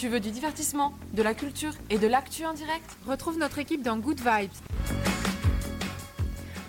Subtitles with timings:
[0.00, 3.82] Tu veux du divertissement, de la culture et de l'actu en direct Retrouve notre équipe
[3.82, 4.50] dans Good Vibes.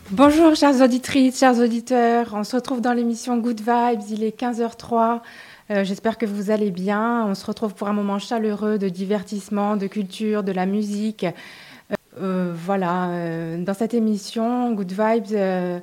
[0.10, 2.32] Bonjour chères auditrices, chers auditeurs.
[2.34, 4.02] On se retrouve dans l'émission Good Vibes.
[4.10, 5.22] Il est 15h03.
[5.70, 7.26] Euh, J'espère que vous allez bien.
[7.26, 11.24] On se retrouve pour un moment chaleureux de divertissement, de culture, de la musique.
[11.24, 15.82] Euh, euh, voilà, dans cette émission Good Vibes,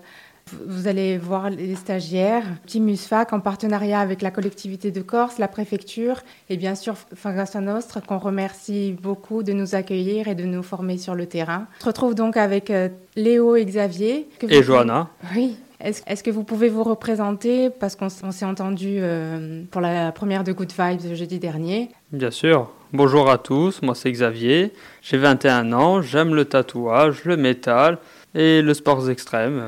[0.67, 5.49] vous allez voir les stagiaires, Team Musfac en partenariat avec la collectivité de Corse, la
[5.49, 6.21] préfecture
[6.51, 10.99] et bien sûr Fangassa Nostre qu'on remercie beaucoup de nous accueillir et de nous former
[10.99, 11.67] sur le terrain.
[11.79, 14.29] On se retrouve donc avec euh, Léo et Xavier.
[14.39, 15.09] Que Et vous- Johanna.
[15.35, 15.57] Oui.
[15.81, 17.71] Est-ce que vous pouvez vous représenter?
[17.71, 21.91] Parce qu'on s'est entendu euh, pour la première de Good Vibes jeudi dernier.
[22.11, 22.69] Bien sûr.
[22.93, 24.73] Bonjour à tous, moi c'est Xavier.
[25.03, 27.99] J'ai 21 ans, j'aime le tatouage, le métal
[28.35, 29.63] et le sport extrême.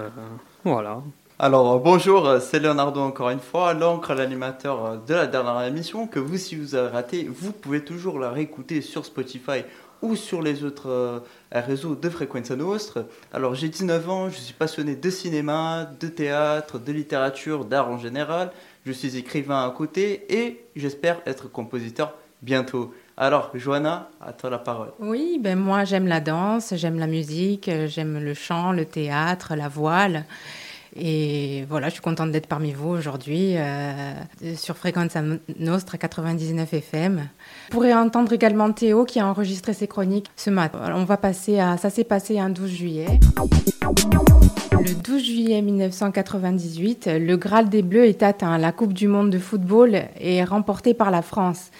[0.64, 1.02] Voilà.
[1.38, 5.62] Alors euh, bonjour, euh, c'est Leonardo encore une fois, l'encre, l'animateur euh, de la dernière
[5.62, 9.62] émission, que vous, si vous avez raté, vous pouvez toujours la réécouter sur Spotify
[10.02, 13.06] ou sur les autres réseaux de Frequenza Nostre.
[13.32, 17.98] Alors j'ai 19 ans, je suis passionné de cinéma, de théâtre, de littérature, d'art en
[17.98, 18.50] général.
[18.86, 22.94] Je suis écrivain à côté et j'espère être compositeur bientôt.
[23.22, 24.92] Alors Johanna, à toi la parole.
[24.98, 29.52] Oui, ben moi j'aime la danse, j'aime la musique, euh, j'aime le chant, le théâtre,
[29.56, 30.24] la voile.
[30.96, 34.14] Et voilà, je suis contente d'être parmi vous aujourd'hui euh,
[34.56, 35.18] sur Fréquence
[35.58, 37.16] Nostre à 99 FM.
[37.16, 40.78] Vous pourrez entendre également Théo qui a enregistré ses chroniques ce matin.
[40.94, 43.20] On va passer à ça s'est passé un 12 juillet.
[44.72, 48.56] Le 12 juillet 1998, le Graal des Bleus est atteint.
[48.56, 51.70] La Coupe du monde de football est remportée par la France.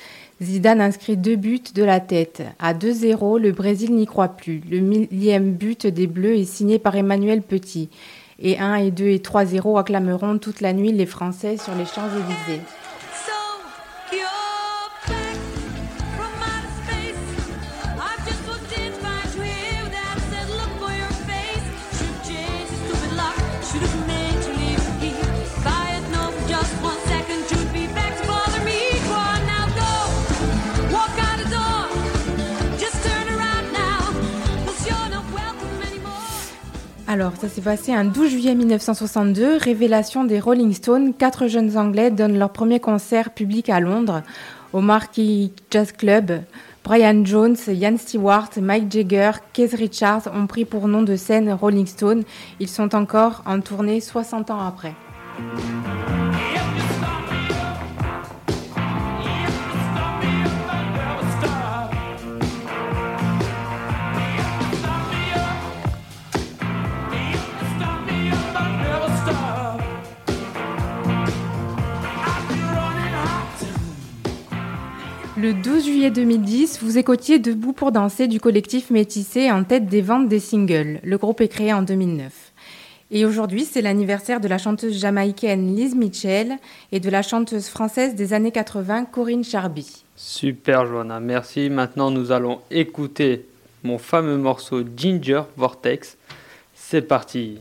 [0.43, 2.43] Zidane inscrit deux buts de la tête.
[2.59, 4.63] À 2-0, le Brésil n'y croit plus.
[4.71, 7.91] Le millième but des Bleus est signé par Emmanuel Petit.
[8.39, 12.63] Et 1 et 2 et 3-0 acclameront toute la nuit les Français sur les Champs-Élysées.
[37.13, 41.13] Alors, ça s'est passé un 12 juillet 1962, révélation des Rolling Stones.
[41.13, 44.23] Quatre jeunes Anglais donnent leur premier concert public à Londres,
[44.73, 46.43] au Marquis Jazz Club.
[46.85, 51.89] Brian Jones, Ian Stewart, Mike Jagger, Keith Richards ont pris pour nom de scène Rolling
[51.89, 52.23] Stone.
[52.61, 54.95] Ils sont encore en tournée 60 ans après.
[75.41, 80.03] Le 12 juillet 2010, vous écoutiez Debout pour danser du collectif Métissé en tête des
[80.03, 81.01] ventes des singles.
[81.03, 82.53] Le groupe est créé en 2009.
[83.11, 86.59] Et aujourd'hui, c'est l'anniversaire de la chanteuse jamaïcaine Liz Mitchell
[86.93, 90.05] et de la chanteuse française des années 80 Corinne Charby.
[90.15, 91.71] Super Johanna, merci.
[91.71, 93.47] Maintenant nous allons écouter
[93.83, 96.19] mon fameux morceau Ginger Vortex.
[96.75, 97.61] C'est parti.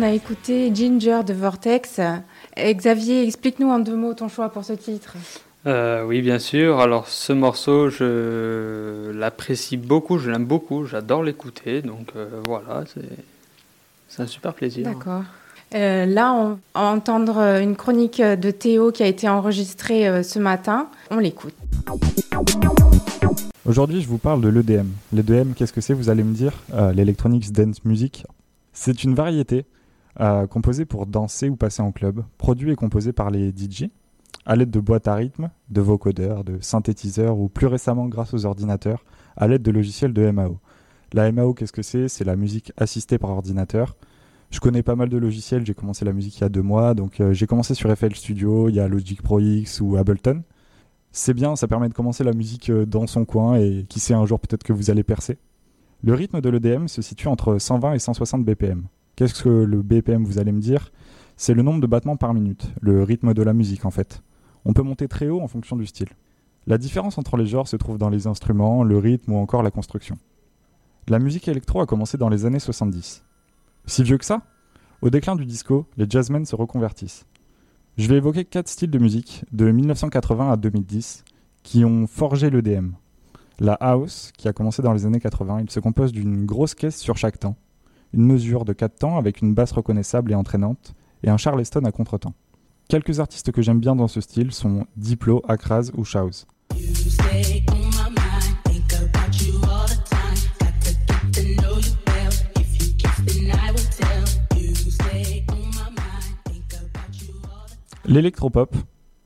[0.00, 2.00] On a écouté Ginger de Vortex.
[2.56, 5.16] Et Xavier, explique-nous en deux mots ton choix pour ce titre.
[5.66, 6.80] Euh, oui, bien sûr.
[6.80, 11.82] Alors, ce morceau, je l'apprécie beaucoup, je l'aime beaucoup, j'adore l'écouter.
[11.82, 12.84] Donc, euh, voilà,
[14.08, 14.86] c'est un super plaisir.
[14.86, 15.24] D'accord.
[15.74, 20.38] Euh, là, on va entendre une chronique de Théo qui a été enregistrée euh, ce
[20.38, 20.88] matin.
[21.10, 21.54] On l'écoute.
[23.66, 24.88] Aujourd'hui, je vous parle de l'EDM.
[25.12, 25.92] L'EDM, qu'est-ce que c'est?
[25.92, 26.54] Vous allez me dire.
[26.72, 28.24] Euh, L'Electronics Dance Music.
[28.72, 29.66] C'est une variété
[30.18, 33.90] euh, composée pour danser ou passer en club, produit et composé par les DJ,
[34.44, 38.46] à l'aide de boîtes à rythme, de vocodeurs, de synthétiseurs ou plus récemment grâce aux
[38.46, 39.04] ordinateurs,
[39.36, 40.58] à l'aide de logiciels de MAO.
[41.12, 42.08] La MAO, qu'est-ce que c'est?
[42.08, 43.96] C'est la musique assistée par ordinateur.
[44.50, 46.94] Je connais pas mal de logiciels, j'ai commencé la musique il y a deux mois,
[46.94, 50.42] donc euh, j'ai commencé sur FL Studio, il y a Logic Pro X ou Ableton.
[51.12, 54.14] C'est bien, ça permet de commencer la musique euh, dans son coin et qui sait
[54.14, 55.38] un jour peut-être que vous allez percer.
[56.02, 58.84] Le rythme de l'EDM se situe entre 120 et 160 BPM.
[59.20, 60.92] Qu'est-ce que le BPM vous allez me dire?
[61.36, 64.22] C'est le nombre de battements par minute, le rythme de la musique en fait.
[64.64, 66.08] On peut monter très haut en fonction du style.
[66.66, 69.70] La différence entre les genres se trouve dans les instruments, le rythme ou encore la
[69.70, 70.16] construction.
[71.06, 73.22] La musique électro a commencé dans les années 70.
[73.84, 74.40] Si vieux que ça
[75.02, 77.26] Au déclin du disco, les jazzmen se reconvertissent.
[77.98, 81.24] Je vais évoquer quatre styles de musique de 1980 à 2010
[81.62, 82.92] qui ont forgé l'EDM.
[83.58, 86.96] La house, qui a commencé dans les années 80, il se compose d'une grosse caisse
[86.96, 87.56] sur chaque temps,
[88.12, 91.92] une mesure de 4 temps avec une basse reconnaissable et entraînante, et un charleston à
[91.92, 92.34] contretemps.
[92.88, 96.46] Quelques artistes que j'aime bien dans ce style sont Diplo, Akraz ou Shouse.
[108.06, 108.74] L'électropop,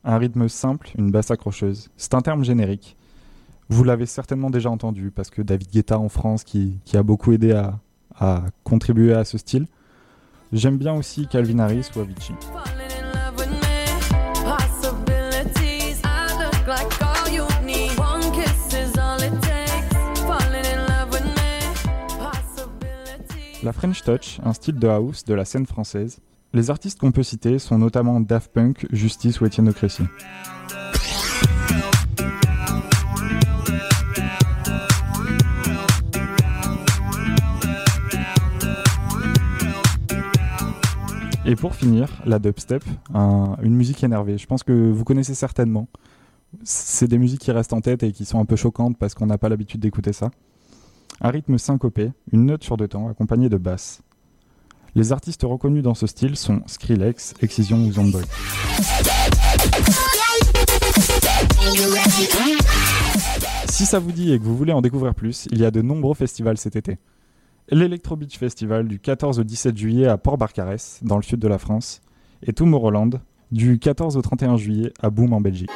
[0.05, 2.99] un rythme simple, une basse accrocheuse, c'est un terme générique.
[3.71, 7.33] Vous l'avez certainement déjà entendu parce que David Guetta en France qui, qui a beaucoup
[7.33, 7.81] aidé à,
[8.19, 9.67] à contribuer à ce style.
[10.53, 12.35] J'aime bien aussi Calvin Harris ou Avicii.
[23.63, 26.19] La French Touch, un style de house de la scène française.
[26.53, 30.05] Les artistes qu'on peut citer sont notamment Daft Punk, Justice ou Etienne de Crécy.
[41.46, 42.82] Et pour finir, la dubstep,
[43.12, 44.38] un- une musique énervée.
[44.38, 45.88] Je pense que vous connaissez certainement.
[46.62, 49.26] C'est des musiques qui restent en tête et qui sont un peu choquantes parce qu'on
[49.26, 50.31] n'a pas l'habitude d'écouter ça.
[51.20, 54.00] Un rythme syncopé, une note sur deux temps, accompagnée de basses.
[54.94, 58.23] Les artistes reconnus dans ce style sont Skrillex, Excision ou Zomboy.
[63.69, 65.82] Si ça vous dit et que vous voulez en découvrir plus, il y a de
[65.82, 66.99] nombreux festivals cet été.
[67.71, 71.57] L'Electro Beach Festival du 14 au 17 juillet à Port-Barcarès, dans le sud de la
[71.57, 72.03] France,
[72.43, 73.23] et Tomorrowland
[73.53, 75.71] du 14 au 31 juillet à Boom en Belgique.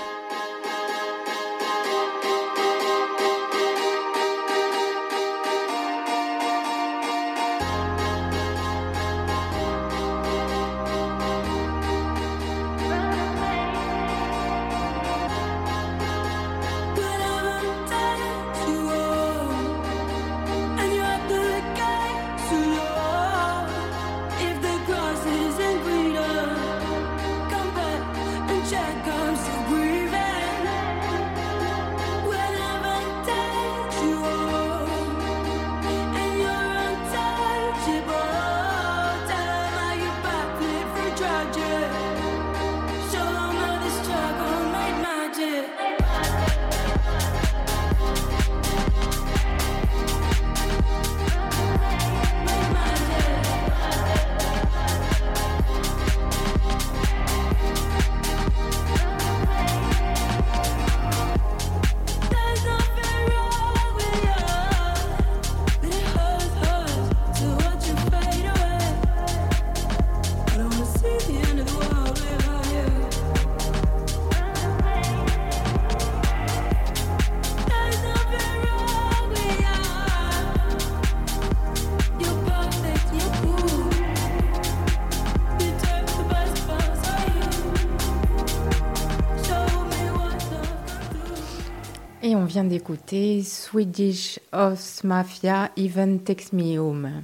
[92.64, 97.22] D'écouter Swedish House Mafia Even Takes Me Home.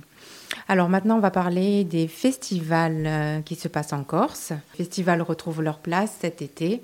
[0.69, 4.53] Alors maintenant, on va parler des festivals euh, qui se passent en Corse.
[4.77, 6.83] Festivals retrouvent leur place cet été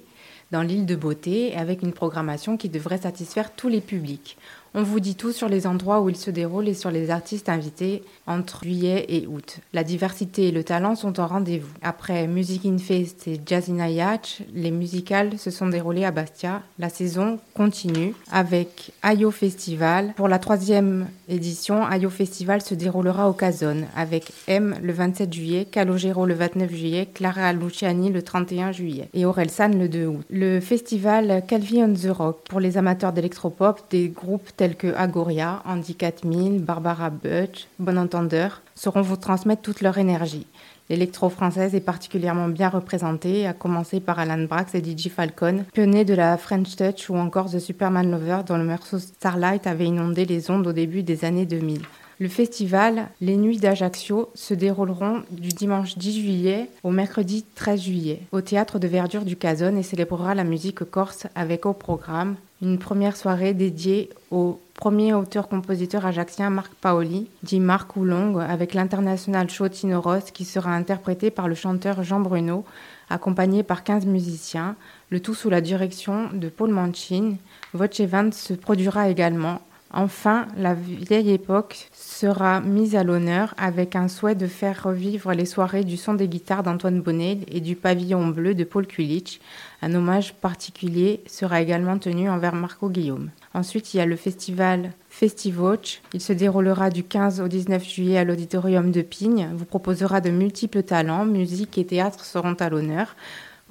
[0.51, 4.37] dans l'île de Beauté avec une programmation qui devrait satisfaire tous les publics.
[4.73, 7.49] On vous dit tout sur les endroits où il se déroule et sur les artistes
[7.49, 9.59] invités entre juillet et août.
[9.73, 11.73] La diversité et le talent sont au rendez-vous.
[11.83, 16.63] Après Music in Fest et Jazz in Ayach, les musicales se sont déroulées à Bastia.
[16.79, 20.15] La saison continue avec Ayo Festival.
[20.15, 25.65] Pour la troisième édition, Ayo Festival se déroulera au Casone avec M le 27 juillet,
[25.65, 30.25] Calogero le 29 juillet, Clara Luciani le 31 juillet et Orelsan le 2 août.
[30.31, 35.63] Le festival Calvi on the Rock pour les amateurs d'électropop, des groupes tels que Agoria,
[35.65, 40.47] Andy 4000, Barbara Butch, Bon Entendeur sauront vous transmettre toute leur énergie.
[40.91, 46.13] L'électro-française est particulièrement bien représentée, à commencer par Alan Brax et DJ Falcon, pionniers de
[46.13, 50.51] la French Touch ou encore The Superman Lover dont le morceau Starlight avait inondé les
[50.51, 51.81] ondes au début des années 2000.
[52.19, 58.21] Le festival Les Nuits d'Ajaccio se dérouleront du dimanche 10 juillet au mercredi 13 juillet
[58.31, 62.79] au théâtre de verdure du Casone et célébrera la musique corse avec au programme une
[62.79, 69.69] première soirée dédiée au premier auteur-compositeur ajaxien Marc Paoli, dit Marc Oulong, avec l'international show
[69.69, 72.65] Tino Ross qui sera interprété par le chanteur Jean Bruno,
[73.09, 74.77] accompagné par 15 musiciens,
[75.11, 77.37] le tout sous la direction de Paul Manchin.
[77.73, 79.61] Voce Evans se produira également.
[79.93, 85.47] Enfin, la vieille époque sera mise à l'honneur avec un souhait de faire revivre les
[85.47, 89.41] soirées du son des guitares d'Antoine Bonnet et du pavillon bleu de Paul Kulich.
[89.83, 93.31] Un hommage particulier sera également tenu envers Marco Guillaume.
[93.53, 96.01] Ensuite, il y a le festival Festivoch.
[96.15, 99.51] Il se déroulera du 15 au 19 juillet à l'auditorium de Pigne.
[99.55, 103.17] Vous proposera de multiples talents, musique et théâtre seront à l'honneur.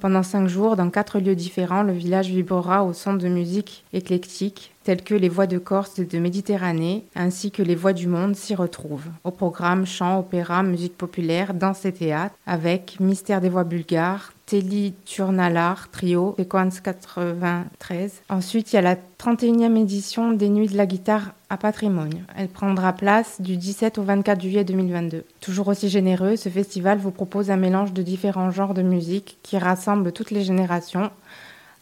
[0.00, 4.72] Pendant cinq jours, dans quatre lieux différents, le village vibrera au son de musique éclectique,
[4.82, 8.34] telles que les voix de Corse et de Méditerranée, ainsi que les voix du monde
[8.34, 9.10] s'y retrouvent.
[9.24, 14.94] Au programme, chant, opéra, musique populaire, danse et théâtre, avec Mystère des voix bulgares, Telly
[15.04, 18.22] Turnalar, trio, Sequence 93.
[18.28, 22.24] Ensuite, il y a la 31e édition des Nuits de la guitare à patrimoine.
[22.36, 25.24] Elle prendra place du 17 au 24 juillet 2022.
[25.40, 29.56] Toujours aussi généreux, ce festival vous propose un mélange de différents genres de musique qui
[29.56, 31.12] rassemble toutes les générations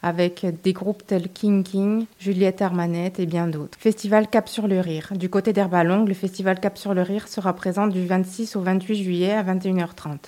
[0.02, 3.76] avec des groupes tels King King, Juliette Armanette et bien d'autres.
[3.78, 5.12] Festival Cap sur le Rire.
[5.16, 9.02] Du côté d'Herbalongue, le festival Cap sur le Rire sera présent du 26 au 28
[9.02, 10.18] juillet à 21h30,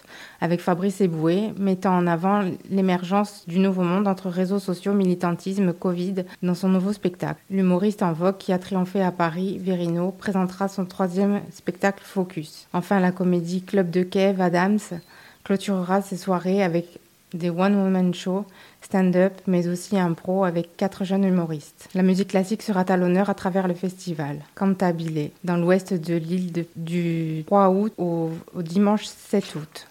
[0.41, 6.25] avec Fabrice Eboué, mettant en avant l'émergence du nouveau monde entre réseaux sociaux, militantisme, Covid,
[6.43, 7.41] dans son nouveau spectacle.
[7.51, 12.67] L'humoriste en vogue qui a triomphé à Paris, Verino, présentera son troisième spectacle Focus.
[12.73, 14.79] Enfin, la comédie Club de Kev Adams
[15.45, 16.99] clôturera ses soirées avec
[17.33, 18.45] des one-woman shows,
[18.83, 21.89] stand-up, mais aussi un pro avec quatre jeunes humoristes.
[21.95, 26.67] La musique classique sera à l'honneur à travers le festival Cantabile, dans l'ouest de l'île
[26.77, 29.87] du 3 août au, au dimanche 7 août.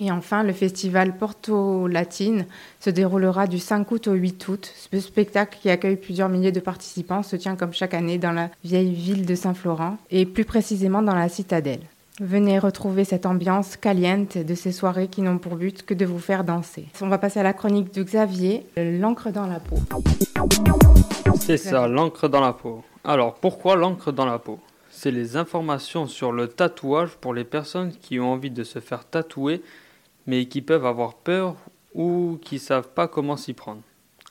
[0.00, 2.46] Et enfin, le festival Porto Latine
[2.80, 4.72] se déroulera du 5 août au 8 août.
[4.90, 8.50] Ce spectacle qui accueille plusieurs milliers de participants se tient comme chaque année dans la
[8.64, 11.82] vieille ville de Saint-Florent et plus précisément dans la citadelle.
[12.24, 16.20] Venez retrouver cette ambiance caliente de ces soirées qui n'ont pour but que de vous
[16.20, 16.86] faire danser.
[17.00, 19.74] On va passer à la chronique de Xavier, l'encre dans la peau.
[21.40, 22.84] C'est ça, l'encre dans la peau.
[23.02, 24.60] Alors, pourquoi l'encre dans la peau?
[24.88, 29.04] C'est les informations sur le tatouage pour les personnes qui ont envie de se faire
[29.04, 29.60] tatouer,
[30.28, 31.56] mais qui peuvent avoir peur
[31.92, 33.82] ou qui savent pas comment s'y prendre.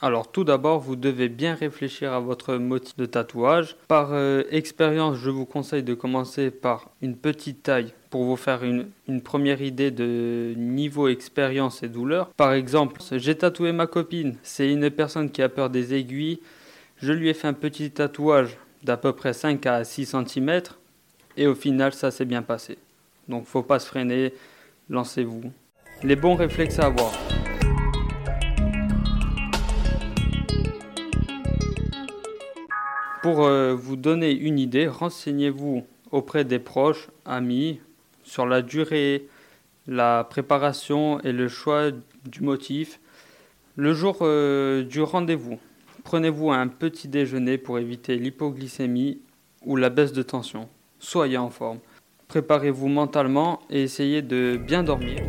[0.04, 3.76] Alors, tout d'abord, vous devez bien réfléchir à votre motif de tatouage.
[3.88, 8.64] Par euh, expérience, je vous conseille de commencer par une petite taille pour vous faire
[8.64, 8.90] une,
[9.22, 12.30] première idée de niveau expérience et douleur.
[12.30, 14.38] Par exemple, j'ai tatoué ma copine.
[14.42, 16.40] C'est une personne qui a peur des aiguilles.
[16.98, 20.62] Je lui ai fait un petit tatouage d'à peu près 5 à 6 cm
[21.38, 22.78] et au final ça s'est bien passé.
[23.28, 24.34] Donc faut pas se freiner,
[24.90, 25.52] lancez-vous.
[26.04, 27.14] Les bons réflexes à avoir.
[33.22, 37.80] Pour euh, vous donner une idée, renseignez-vous auprès des proches, amis,
[38.24, 39.28] sur la durée,
[39.88, 41.92] la préparation et le choix
[42.26, 43.00] du motif.
[43.76, 45.60] Le jour euh, du rendez-vous,
[46.04, 49.20] prenez-vous un petit déjeuner pour éviter l'hypoglycémie
[49.66, 50.68] ou la baisse de tension.
[50.98, 51.78] Soyez en forme.
[52.28, 55.20] Préparez-vous mentalement et essayez de bien dormir.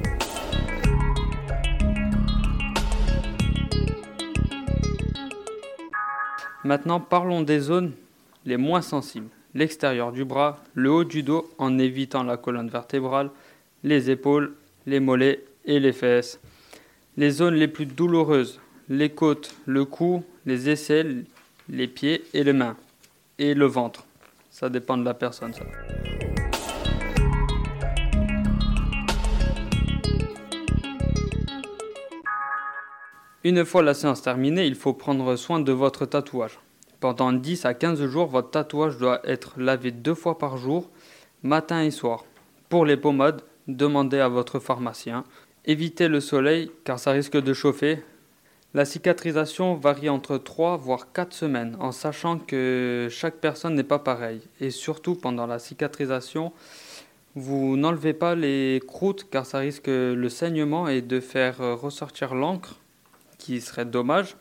[6.64, 7.92] Maintenant, parlons des zones
[8.44, 9.28] les moins sensibles.
[9.54, 13.30] L'extérieur du bras, le haut du dos en évitant la colonne vertébrale,
[13.82, 14.54] les épaules,
[14.86, 16.40] les mollets et les fesses.
[17.16, 21.24] Les zones les plus douloureuses, les côtes, le cou, les aisselles,
[21.68, 22.76] les pieds et les mains.
[23.38, 24.04] Et le ventre.
[24.50, 25.52] Ça dépend de la personne.
[33.44, 36.60] Une fois la séance terminée, il faut prendre soin de votre tatouage.
[37.00, 40.88] Pendant 10 à 15 jours, votre tatouage doit être lavé deux fois par jour,
[41.42, 42.24] matin et soir.
[42.68, 45.24] Pour les pommades, demandez à votre pharmacien.
[45.64, 48.04] Évitez le soleil car ça risque de chauffer.
[48.74, 53.98] La cicatrisation varie entre 3 voire 4 semaines en sachant que chaque personne n'est pas
[53.98, 54.42] pareille.
[54.60, 56.52] Et surtout pendant la cicatrisation,
[57.34, 62.76] vous n'enlevez pas les croûtes car ça risque le saignement et de faire ressortir l'encre,
[63.42, 64.36] qui serait dommage.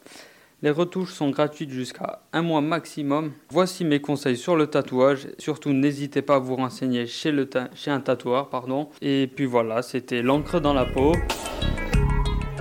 [0.62, 3.32] Les retouches sont gratuites jusqu'à un mois maximum.
[3.50, 5.28] Voici mes conseils sur le tatouage.
[5.40, 8.50] Surtout, n'hésitez pas à vous renseigner chez, le chez un tatoueur.
[8.50, 8.90] Pardon.
[9.02, 11.14] Et puis voilà, c'était l'encre dans la peau.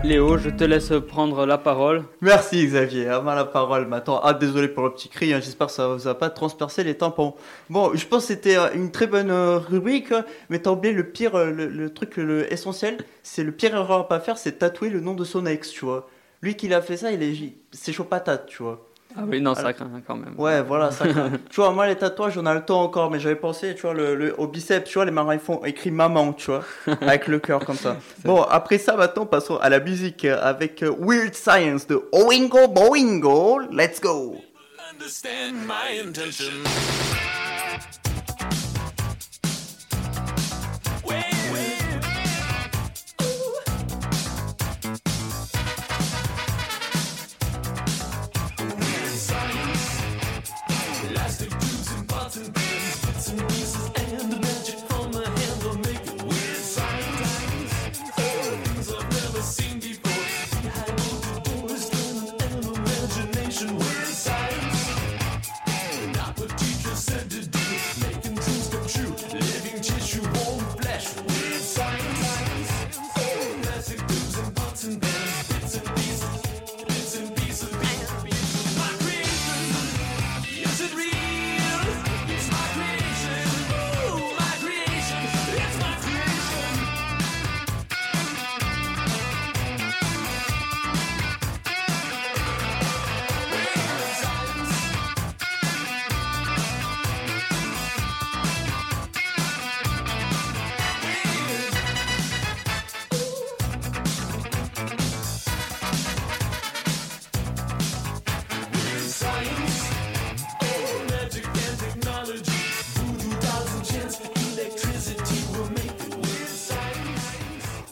[0.02, 2.04] Léo, je te laisse prendre la parole.
[2.23, 4.18] Merci Xavier, moi la parole maintenant.
[4.25, 6.97] Ah désolé pour le petit cri, hein, j'espère que ça vous a pas transpercé les
[6.97, 7.35] tampons.
[7.68, 10.14] Bon, je pense que c'était euh, une très bonne euh, rubrique,
[10.49, 14.00] mais t'as oublié le pire, euh, le, le truc le essentiel, c'est le pire erreur
[14.00, 16.09] à pas faire, c'est tatouer le nom de son ex, tu vois.
[16.42, 18.87] Lui qui l'a fait ça, il est, c'est chaud patate, tu vois.
[19.16, 20.35] Ah oui, non, ça Alors- craint quand même.
[20.38, 21.06] Ouais, voilà, ça.
[21.09, 21.30] craint.
[21.50, 23.92] tu vois, moi les tatouages, on a le temps encore, mais j'avais pensé, tu vois,
[23.92, 26.62] le, le- au biceps, tu vois, les marins ils font écrit maman, tu vois,
[27.00, 27.97] avec le cœur comme ça.
[28.25, 32.68] Bon, après ça, maintenant, passons à la musique euh, avec euh, Weird Science de Oingo
[32.68, 33.61] Boingo.
[33.73, 34.37] Let's go!
[34.92, 36.52] understand my intention.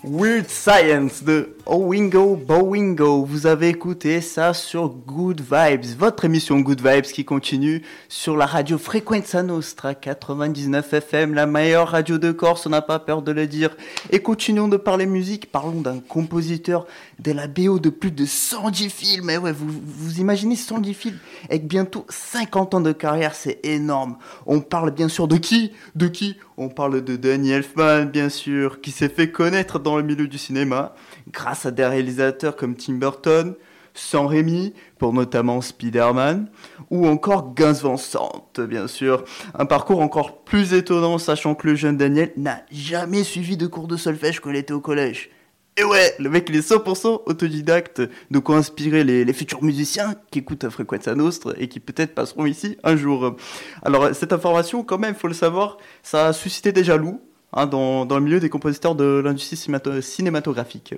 [0.09, 3.27] Weird Science de Owingo Bowingo.
[3.27, 8.47] Vous avez écouté ça sur Good Vibes, votre émission Good Vibes qui continue sur la
[8.47, 13.33] radio Frequenza Nostra 99 FM, la meilleure radio de Corse, on n'a pas peur de
[13.33, 13.77] le dire.
[14.09, 16.87] Et continuons de parler musique, parlons d'un compositeur
[17.19, 19.29] de la BO de plus de 110 films.
[19.29, 21.19] Et ouais, vous, vous imaginez 110 films
[21.51, 24.17] avec bientôt 50 ans de carrière, c'est énorme.
[24.47, 25.73] On parle bien sûr de qui?
[25.95, 26.39] De qui?
[26.57, 30.39] On parle de Danny Elfman, bien sûr, qui s'est fait connaître dans le milieu du
[30.39, 30.95] cinéma
[31.33, 33.55] grâce à des réalisateurs comme Tim Burton,
[33.95, 36.49] Sam Raimi, pour notamment Spider-Man,
[36.91, 37.55] ou encore
[37.97, 39.25] Sant, bien sûr.
[39.55, 43.89] Un parcours encore plus étonnant, sachant que le jeune Daniel n'a jamais suivi de cours
[43.89, 45.31] de solfège quand il était au collège.
[45.79, 50.41] Et ouais, le mec il est 100% autodidacte, de quoi inspirer les, futurs musiciens qui
[50.41, 53.37] écoutent à Frequenza Nostra et qui peut-être passeront ici un jour.
[53.83, 57.21] Alors cette information, quand même, faut le savoir, ça a suscité des jaloux
[57.53, 60.95] hein, dans, le milieu des compositeurs de l'industrie cinémato- cinématographique.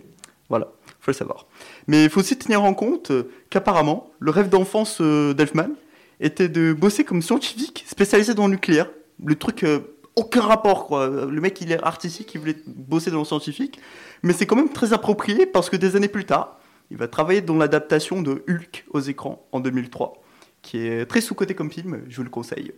[0.51, 1.47] Voilà, faut le savoir.
[1.87, 5.71] Mais il faut aussi tenir en compte euh, qu'apparemment, le rêve d'enfance euh, d'Elfman
[6.19, 8.91] était de bosser comme scientifique spécialisé dans le nucléaire.
[9.25, 9.79] Le truc, euh,
[10.17, 11.07] aucun rapport, quoi.
[11.09, 13.79] Le mec, il est artistique, il voulait bosser dans le scientifique.
[14.25, 16.59] Mais c'est quand même très approprié parce que des années plus tard,
[16.91, 20.15] il va travailler dans l'adaptation de Hulk aux écrans en 2003,
[20.63, 22.73] qui est très sous-coté comme film, je vous le conseille.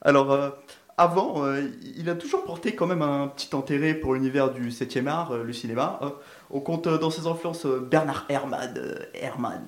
[0.00, 0.54] Alors,
[1.00, 1.62] avant, euh,
[1.96, 5.42] il a toujours porté quand même un petit intérêt pour l'univers du 7e art, euh,
[5.42, 5.98] le cinéma.
[6.02, 6.10] Euh,
[6.50, 9.66] on compte euh, dans ses influences Bernard Herrmann,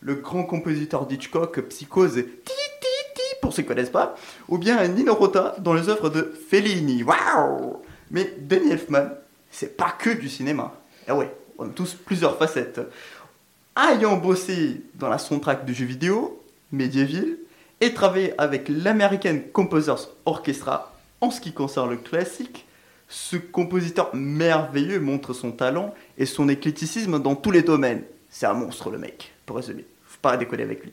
[0.00, 4.14] le grand compositeur d'Hitchcock, Psychose, ti, ti, ti, pour ceux qui ne connaissent pas,
[4.48, 7.02] ou bien Nino Rota dans les œuvres de Fellini.
[7.02, 9.10] Waouh Mais Danny Elfman,
[9.50, 10.72] c'est pas que du cinéma.
[11.06, 12.80] Ah ouais, on a tous plusieurs facettes.
[13.76, 17.36] Ayant bossé dans la soundtrack de jeux vidéo, Medieval,
[17.80, 22.66] et travaillé avec l'American Composers Orchestra en ce qui concerne le classique,
[23.08, 28.02] ce compositeur merveilleux montre son talent et son éclecticisme dans tous les domaines.
[28.28, 29.84] C'est un monstre le mec, pour résumer.
[30.04, 30.92] Faut pas déconner avec lui.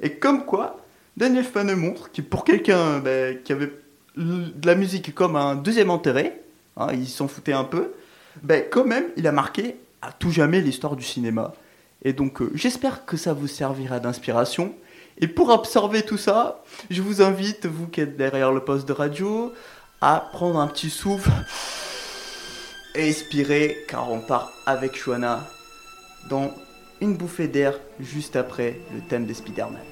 [0.00, 0.84] Et comme quoi,
[1.16, 3.70] Daniel Fane montre que pour quelqu'un ben, qui avait
[4.16, 6.40] de la musique comme un deuxième intérêt,
[6.76, 7.92] hein, il s'en foutait un peu,
[8.42, 11.54] ben, quand même, il a marqué à tout jamais l'histoire du cinéma.
[12.04, 14.74] Et donc, euh, j'espère que ça vous servira d'inspiration
[15.18, 18.92] Et pour absorber tout ça, je vous invite, vous qui êtes derrière le poste de
[18.92, 19.52] radio,
[20.00, 21.30] à prendre un petit souffle
[22.94, 25.46] et expirer, car on part avec Chouana
[26.28, 26.52] dans
[27.00, 29.91] une bouffée d'air juste après le thème des Spider-Man.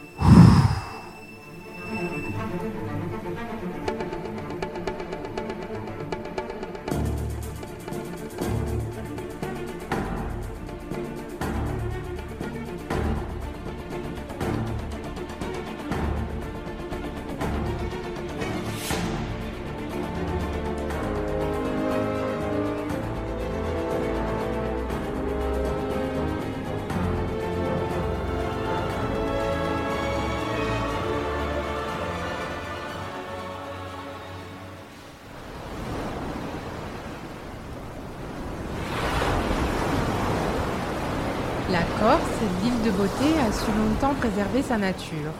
[42.00, 42.22] La Corse,
[42.62, 45.32] l'île de beauté, a su longtemps préserver sa nature.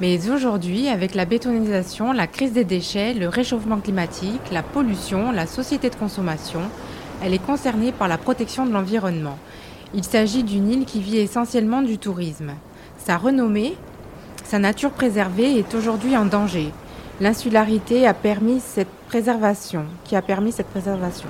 [0.00, 5.46] Mais aujourd'hui, avec la bétonisation, la crise des déchets, le réchauffement climatique, la pollution, la
[5.46, 6.60] société de consommation,
[7.22, 9.38] elle est concernée par la protection de l'environnement.
[9.92, 12.52] Il s'agit d'une île qui vit essentiellement du tourisme.
[12.98, 13.74] Sa renommée,
[14.44, 16.70] sa nature préservée est aujourd'hui en danger.
[17.20, 21.28] L'insularité a permis cette préservation, qui a permis cette préservation,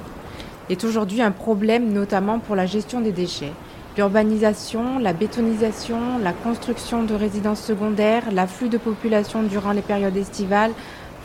[0.69, 3.53] est aujourd'hui un problème notamment pour la gestion des déchets.
[3.95, 10.73] L'urbanisation, la bétonisation, la construction de résidences secondaires, l'afflux de population durant les périodes estivales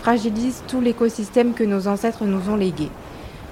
[0.02, 2.90] fragilisent tout l'écosystème que nos ancêtres nous ont légué.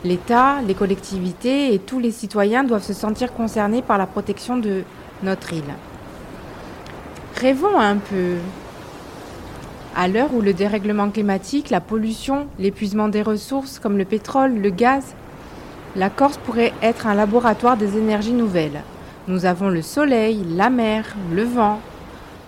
[0.03, 4.83] L'État, les collectivités et tous les citoyens doivent se sentir concernés par la protection de
[5.23, 5.63] notre île.
[7.39, 8.35] Rêvons un peu.
[9.95, 14.69] À l'heure où le dérèglement climatique, la pollution, l'épuisement des ressources comme le pétrole, le
[14.71, 15.15] gaz,
[15.95, 18.83] la Corse pourrait être un laboratoire des énergies nouvelles.
[19.27, 21.79] Nous avons le soleil, la mer, le vent.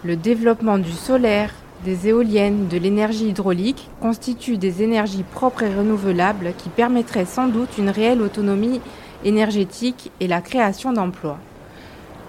[0.03, 1.49] Le développement du solaire,
[1.83, 7.79] des éoliennes, de l'énergie hydraulique constituent des énergies propres et renouvelables qui permettraient sans doute
[7.79, 8.79] une réelle autonomie
[9.25, 11.39] énergétique et la création d'emplois.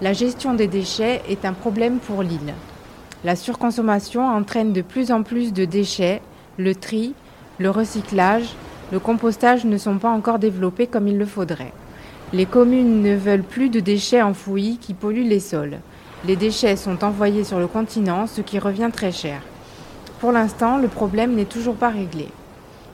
[0.01, 2.55] La gestion des déchets est un problème pour l'île.
[3.23, 6.23] La surconsommation entraîne de plus en plus de déchets,
[6.57, 7.13] le tri,
[7.59, 8.55] le recyclage,
[8.91, 11.73] le compostage ne sont pas encore développés comme il le faudrait.
[12.31, 15.79] Les communes ne veulent plus de déchets enfouis qui polluent les sols.
[16.27, 19.41] Les déchets sont envoyés sur le continent, ce qui revient très cher.
[20.19, 22.27] Pour l'instant, le problème n'est toujours pas réglé.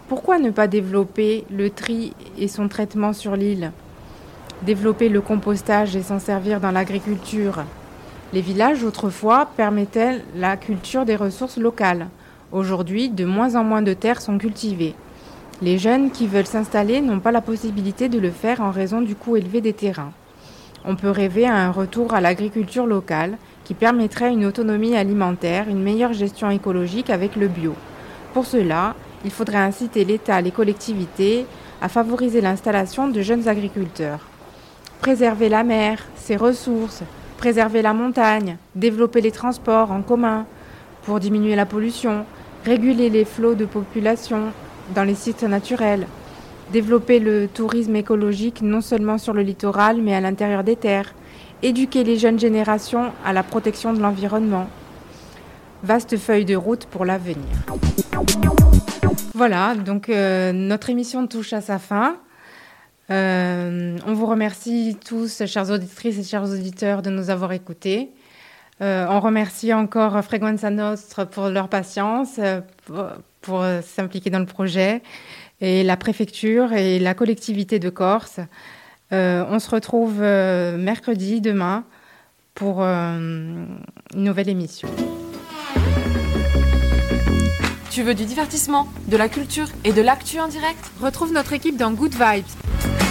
[0.08, 3.74] Pourquoi ne pas développer le tri et son traitement sur l'île?
[4.62, 7.66] Développer le compostage et s'en servir dans l'agriculture
[8.32, 12.08] Les villages autrefois permettaient la culture des ressources locales.
[12.54, 14.96] Aujourd'hui, de moins en moins de terres sont cultivées.
[15.62, 19.16] Les jeunes qui veulent s'installer n'ont pas la possibilité de le faire en raison du
[19.16, 20.12] coût élevé des terrains.
[20.84, 25.82] On peut rêver à un retour à l'agriculture locale qui permettrait une autonomie alimentaire, une
[25.82, 27.74] meilleure gestion écologique avec le bio.
[28.34, 31.46] Pour cela, il faudrait inciter l'État et les collectivités
[31.82, 34.20] à favoriser l'installation de jeunes agriculteurs.
[35.00, 37.04] Préserver la mer, ses ressources,
[37.38, 40.46] préserver la montagne, développer les transports en commun
[41.04, 42.26] pour diminuer la pollution,
[42.66, 44.52] réguler les flots de population
[44.94, 46.08] dans les sites naturels,
[46.72, 51.14] développer le tourisme écologique non seulement sur le littoral mais à l'intérieur des terres,
[51.64, 54.68] éduquer les jeunes générations à la protection de l'environnement.
[55.84, 57.46] Vaste feuille de route pour l'avenir.
[59.34, 62.18] Voilà, donc euh, notre émission touche à sa fin.
[63.12, 68.12] Euh, on vous remercie tous, chères auditrices et chers auditeurs, de nous avoir écoutés.
[68.82, 72.40] Euh, on remercie encore Frequenza Nostre pour leur patience,
[73.42, 75.02] pour, s'impliquer dans le projet,
[75.62, 78.40] et la préfecture et la collectivité de Corse.
[79.12, 81.84] Euh, on se retrouve euh, mercredi, demain,
[82.56, 83.18] pour euh,
[84.14, 84.90] une nouvelle émission.
[87.92, 90.92] Tu veux du divertissement, de la culture et de l'actu en direct?
[91.00, 93.05] Retrouve notre équipe dans Good Vibes